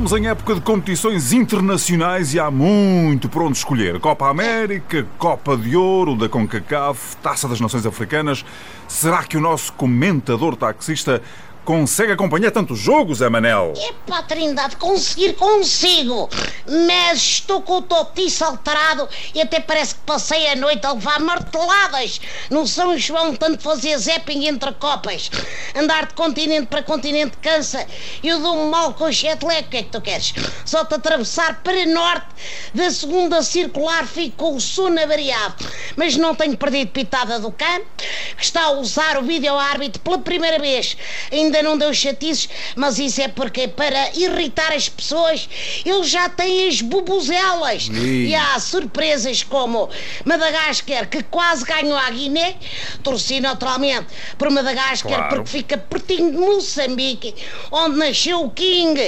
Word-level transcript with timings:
Estamos 0.00 0.18
em 0.18 0.28
época 0.28 0.54
de 0.54 0.62
competições 0.62 1.30
internacionais 1.30 2.32
e 2.32 2.40
há 2.40 2.50
muito 2.50 3.28
por 3.28 3.42
onde 3.42 3.58
escolher. 3.58 4.00
Copa 4.00 4.30
América, 4.30 5.06
Copa 5.18 5.58
de 5.58 5.76
Ouro 5.76 6.16
da 6.16 6.26
CONCACAF, 6.26 7.18
Taça 7.18 7.46
das 7.46 7.60
Nações 7.60 7.84
Africanas. 7.84 8.42
Será 8.88 9.22
que 9.24 9.36
o 9.36 9.42
nosso 9.42 9.74
comentador 9.74 10.56
taxista 10.56 11.20
Consegue 11.64 12.12
acompanhar 12.12 12.50
tantos 12.50 12.78
jogos, 12.78 13.20
Manel? 13.20 13.74
Epá, 13.76 14.22
Trindade, 14.22 14.76
conseguir 14.76 15.34
consigo. 15.34 16.28
Mas 16.86 17.18
estou 17.18 17.60
com 17.62 17.78
o 17.78 17.82
totiço 17.82 18.44
alterado 18.44 19.08
e 19.34 19.40
até 19.40 19.60
parece 19.60 19.94
que 19.94 20.00
passei 20.00 20.48
a 20.48 20.56
noite 20.56 20.84
a 20.86 20.92
levar 20.92 21.20
marteladas 21.20 22.20
no 22.50 22.66
São 22.66 22.96
João, 22.96 23.36
tanto 23.36 23.62
fazer 23.62 23.96
zapping 23.98 24.46
entre 24.46 24.72
copas. 24.72 25.30
Andar 25.76 26.06
de 26.06 26.14
continente 26.14 26.66
para 26.66 26.82
continente 26.82 27.36
cansa. 27.38 27.86
Eu 28.24 28.40
dou-me 28.40 28.70
mal 28.70 28.94
com 28.94 29.04
o 29.04 29.12
jetlag, 29.12 29.66
o 29.66 29.70
que 29.70 29.76
é 29.76 29.82
que 29.82 29.90
tu 29.90 30.00
queres? 30.00 30.32
Só 30.64 30.84
te 30.84 30.94
atravessar 30.94 31.62
para 31.62 31.86
norte 31.86 32.26
da 32.74 32.90
segunda 32.90 33.42
circular 33.42 34.06
fico 34.06 34.36
com 34.36 34.56
o 34.56 34.60
sono 34.60 35.00
avariado. 35.00 35.64
Mas 35.96 36.16
não 36.16 36.34
tenho 36.34 36.56
perdido 36.56 36.90
pitada 36.90 37.38
do 37.38 37.52
campo, 37.52 37.86
está 38.40 38.62
a 38.64 38.72
usar 38.72 39.18
o 39.18 39.22
vídeo 39.22 39.54
árbitro 39.56 40.00
pela 40.02 40.18
primeira 40.18 40.58
vez. 40.58 40.96
Ainda 41.30 41.62
não 41.62 41.76
deu 41.76 41.92
chatices, 41.92 42.48
mas 42.74 42.98
isso 42.98 43.20
é 43.20 43.28
porque 43.28 43.68
para 43.68 44.10
irritar 44.14 44.72
as 44.72 44.88
pessoas 44.88 45.48
ele 45.84 46.04
já 46.04 46.28
tem 46.28 46.68
as 46.68 46.80
bubuzelas. 46.80 47.88
E 47.92 48.34
há 48.34 48.58
surpresas 48.58 49.42
como 49.42 49.88
Madagascar, 50.24 51.08
que 51.08 51.22
quase 51.24 51.64
ganhou 51.64 51.96
a 51.96 52.10
Guiné, 52.10 52.56
torci 53.02 53.40
naturalmente 53.40 54.06
por 54.38 54.50
Madagascar 54.50 55.12
claro. 55.12 55.36
porque 55.36 55.50
fica 55.50 55.78
pertinho 55.78 56.32
de 56.32 56.38
Moçambique, 56.38 57.34
onde 57.70 57.96
nasceu 57.96 58.44
o 58.44 58.50
King, 58.50 58.98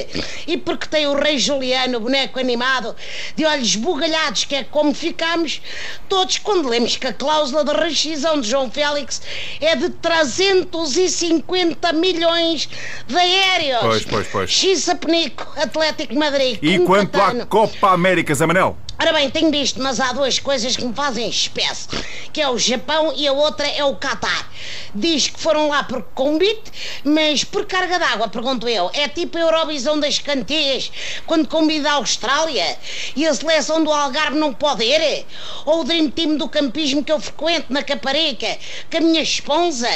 e 0.46 0.56
porque 0.56 0.86
tem 0.86 1.06
o 1.06 1.18
Rei 1.18 1.38
Juliano, 1.38 2.00
boneco 2.00 2.38
animado, 2.38 2.94
de 3.36 3.44
olhos 3.44 3.76
bugalhados, 3.76 4.44
que 4.44 4.54
é 4.54 4.64
como 4.64 4.94
ficamos 4.94 5.60
todos 6.08 6.38
quando 6.38 6.68
lemos 6.68 6.96
que 6.96 7.06
a 7.06 7.12
cláusula 7.12 7.64
de 7.64 7.72
rescisão 7.72 8.40
de 8.40 8.48
João 8.48 8.70
Félix 8.70 9.21
é 9.60 9.76
de 9.76 9.90
350 9.90 11.92
milhões 11.92 12.68
de 13.06 13.16
aéreos. 13.16 13.80
Pois, 13.80 14.04
pois, 14.04 14.26
pois. 14.28 14.50
Xisa 14.50 14.94
Penico, 14.94 15.46
Atlético 15.56 16.14
Madrid. 16.14 16.58
E 16.62 16.78
quanto 16.80 17.20
à 17.20 17.46
Copa 17.46 17.90
América, 17.90 18.34
Zé 18.34 18.46
Manel? 18.46 18.76
Ora 19.02 19.14
bem, 19.14 19.28
tenho 19.30 19.50
visto, 19.50 19.82
mas 19.82 19.98
há 19.98 20.12
duas 20.12 20.38
coisas 20.38 20.76
que 20.76 20.84
me 20.84 20.94
fazem 20.94 21.28
espécie, 21.28 21.88
que 22.32 22.40
é 22.40 22.48
o 22.48 22.56
Japão 22.56 23.12
e 23.16 23.26
a 23.26 23.32
outra 23.32 23.66
é 23.66 23.84
o 23.84 23.96
Qatar. 23.96 24.48
Diz 24.94 25.26
que 25.26 25.40
foram 25.40 25.68
lá 25.68 25.82
por 25.82 26.04
convite, 26.14 26.70
mas 27.02 27.42
por 27.42 27.66
carga 27.66 27.98
d'água, 27.98 28.28
pergunto 28.28 28.68
eu. 28.68 28.92
É 28.94 29.08
tipo 29.08 29.36
a 29.36 29.40
Eurovisão 29.40 29.98
das 29.98 30.20
cantigas, 30.20 30.92
quando 31.26 31.48
convida 31.48 31.90
a 31.90 31.94
Austrália 31.94 32.78
e 33.16 33.26
a 33.26 33.34
seleção 33.34 33.82
do 33.82 33.90
Algarve 33.90 34.38
não 34.38 34.54
pode 34.54 34.84
ir? 34.84 35.26
Ou 35.66 35.80
o 35.80 35.84
Dream 35.84 36.08
Team 36.08 36.36
do 36.36 36.48
campismo 36.48 37.02
que 37.02 37.10
eu 37.10 37.18
frequento 37.18 37.72
na 37.72 37.82
Caparica, 37.82 38.56
com 38.88 38.98
a 38.98 39.00
minha 39.00 39.22
esposa? 39.22 39.88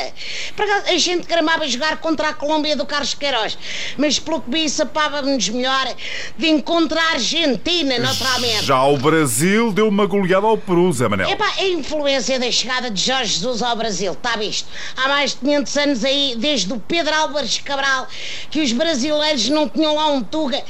A 0.89 0.99
gente 0.99 1.29
gramava 1.29 1.69
jogar 1.69 1.99
contra 1.99 2.31
a 2.31 2.35
Colômbia 2.35 2.75
do 2.75 2.85
Carlos 2.85 3.15
Queiroz, 3.15 3.57
mas 3.97 4.19
pelo 4.19 4.41
que 4.41 4.51
vi, 4.51 4.69
sapávamos 4.69 5.49
melhor 5.49 5.95
de 6.37 6.49
encontrar 6.49 7.05
a 7.05 7.13
Argentina, 7.13 8.01
naturalmente. 8.01 8.65
Já 8.65 8.96
o 8.97 8.99
Brasil 8.99 9.73
deu 9.73 9.89
uma 9.89 10.07
goleada 10.07 10.47
ao 10.47 10.57
Peru, 10.57 10.91
Zé 10.91 11.07
Manel. 11.07 11.29
Epá, 11.29 11.53
a 11.59 11.67
influência 11.67 12.41
da 12.41 12.51
chegada 12.51 12.91
de 12.91 13.01
Jorge 13.03 13.35
Jesus 13.35 13.63
ao 13.63 13.77
Brasil, 13.77 14.13
está 14.13 14.37
visto? 14.37 14.67
Há 14.97 15.09
mais 15.09 15.33
de 15.33 15.37
500 15.39 15.77
anos 15.77 16.05
aí, 16.05 16.35
desde 16.39 16.73
o 16.73 16.81
Pedro 16.81 17.15
Álvares 17.15 17.59
Cabral, 17.59 18.09
que 18.51 18.61
os 18.61 18.73
brasileiros 18.73 19.51
não 19.51 19.69
tinham 19.69 19.95
lá 19.95 20.07
um 20.09 20.23
tuga 20.23 20.63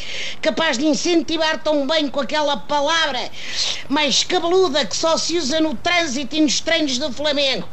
capaz 0.42 0.76
de 0.76 0.86
incentivar 0.86 1.62
tão 1.62 1.86
bem 1.86 2.08
com 2.08 2.20
aquela 2.20 2.56
palavra 2.56 3.20
mais 3.88 4.24
cabeluda 4.24 4.84
que 4.84 4.96
só 4.96 5.16
se 5.16 5.38
usa 5.38 5.60
no 5.60 5.76
trânsito 5.76 6.34
e 6.34 6.40
nos 6.40 6.58
treinos 6.60 6.98
do 6.98 7.12
Flamengo. 7.12 7.68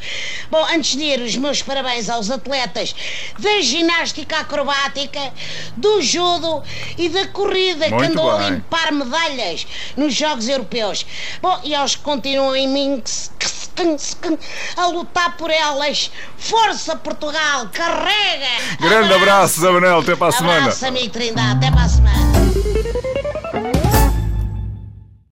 Bom, 0.51 0.63
antes 0.71 0.95
de 0.95 1.03
ir, 1.03 1.19
os 1.19 1.35
meus 1.35 1.63
parabéns 1.63 2.09
aos 2.09 2.29
atletas 2.29 2.95
da 3.39 3.61
ginástica 3.61 4.37
acrobática, 4.37 5.33
do 5.75 5.99
judo 6.01 6.61
e 6.97 7.09
da 7.09 7.27
corrida 7.27 7.89
Muito 7.89 8.03
que 8.03 8.11
andou 8.11 8.37
bem. 8.37 8.47
a 8.47 8.49
limpar 8.51 8.91
medalhas 8.91 9.65
nos 9.97 10.13
Jogos 10.13 10.42
Jogos 10.43 10.49
Europeus. 10.49 11.05
Bom, 11.41 11.59
e 11.63 11.73
aos 11.73 11.95
que 11.95 12.03
continuam 12.03 12.55
em 12.55 12.67
Minsk 12.67 13.31
a 14.77 14.87
lutar 14.87 15.35
por 15.35 15.49
elas. 15.49 16.11
Força 16.37 16.95
Portugal, 16.95 17.67
carrega! 17.73 18.45
Grande 18.79 19.13
abraço, 19.13 19.23
abraço 19.23 19.61
Zé 19.61 19.71
Manel, 19.71 19.99
até 19.99 20.15
para 20.15 20.27
a 20.27 20.31
semana. 20.31 20.59
Abraço, 20.59 20.85
amigo 20.85 21.09
Trindade, 21.09 21.57
até 21.57 21.71
para 21.71 21.83
a 21.83 21.89
semana. 21.89 22.02